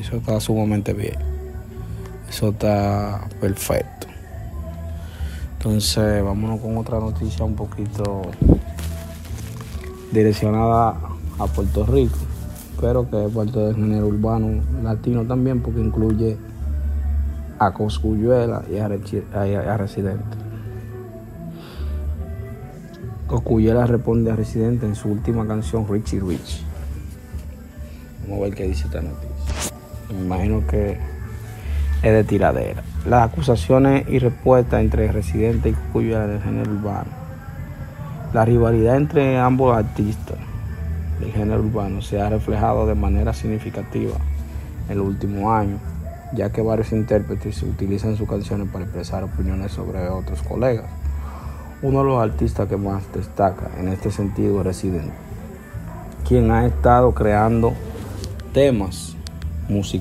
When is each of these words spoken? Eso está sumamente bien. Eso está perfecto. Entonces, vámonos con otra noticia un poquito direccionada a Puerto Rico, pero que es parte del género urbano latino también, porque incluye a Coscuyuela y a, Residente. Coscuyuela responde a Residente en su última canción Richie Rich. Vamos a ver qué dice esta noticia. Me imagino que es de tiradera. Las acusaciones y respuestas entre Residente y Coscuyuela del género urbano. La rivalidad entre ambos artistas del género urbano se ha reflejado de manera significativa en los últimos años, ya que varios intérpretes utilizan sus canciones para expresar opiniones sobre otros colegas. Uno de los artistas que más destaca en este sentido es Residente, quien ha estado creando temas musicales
Eso 0.00 0.16
está 0.16 0.40
sumamente 0.40 0.94
bien. 0.94 1.16
Eso 2.26 2.48
está 2.48 3.28
perfecto. 3.38 4.06
Entonces, 5.58 6.24
vámonos 6.24 6.58
con 6.60 6.78
otra 6.78 6.98
noticia 6.98 7.44
un 7.44 7.54
poquito 7.54 8.22
direccionada 10.10 10.96
a 11.38 11.46
Puerto 11.48 11.84
Rico, 11.84 12.16
pero 12.80 13.10
que 13.10 13.26
es 13.26 13.30
parte 13.30 13.58
del 13.58 13.74
género 13.74 14.06
urbano 14.06 14.62
latino 14.82 15.26
también, 15.26 15.60
porque 15.60 15.80
incluye 15.80 16.38
a 17.58 17.70
Coscuyuela 17.74 18.62
y 18.70 18.78
a, 18.78 18.88
Residente. 19.76 20.24
Coscuyuela 23.26 23.86
responde 23.86 24.30
a 24.30 24.36
Residente 24.36 24.86
en 24.86 24.94
su 24.94 25.10
última 25.10 25.46
canción 25.46 25.86
Richie 25.86 26.20
Rich. 26.20 26.62
Vamos 28.22 28.38
a 28.38 28.42
ver 28.44 28.54
qué 28.54 28.66
dice 28.66 28.86
esta 28.86 29.02
noticia. 29.02 29.59
Me 30.10 30.22
imagino 30.22 30.66
que 30.66 30.98
es 32.02 32.12
de 32.12 32.24
tiradera. 32.24 32.82
Las 33.06 33.30
acusaciones 33.30 34.08
y 34.08 34.18
respuestas 34.18 34.80
entre 34.80 35.10
Residente 35.12 35.70
y 35.70 35.72
Coscuyuela 35.72 36.26
del 36.26 36.42
género 36.42 36.72
urbano. 36.72 37.10
La 38.32 38.44
rivalidad 38.44 38.96
entre 38.96 39.38
ambos 39.38 39.76
artistas 39.76 40.38
del 41.20 41.32
género 41.32 41.60
urbano 41.60 42.02
se 42.02 42.20
ha 42.20 42.28
reflejado 42.28 42.86
de 42.86 42.94
manera 42.94 43.32
significativa 43.32 44.16
en 44.88 44.98
los 44.98 45.06
últimos 45.06 45.52
años, 45.52 45.80
ya 46.34 46.50
que 46.50 46.62
varios 46.62 46.92
intérpretes 46.92 47.62
utilizan 47.62 48.16
sus 48.16 48.28
canciones 48.28 48.68
para 48.70 48.84
expresar 48.84 49.24
opiniones 49.24 49.72
sobre 49.72 50.08
otros 50.08 50.42
colegas. 50.42 50.86
Uno 51.82 52.00
de 52.00 52.04
los 52.04 52.22
artistas 52.22 52.68
que 52.68 52.76
más 52.76 53.02
destaca 53.12 53.70
en 53.78 53.88
este 53.88 54.10
sentido 54.10 54.60
es 54.60 54.66
Residente, 54.66 55.12
quien 56.26 56.50
ha 56.50 56.66
estado 56.66 57.14
creando 57.14 57.74
temas 58.52 59.16
musicales 59.70 60.00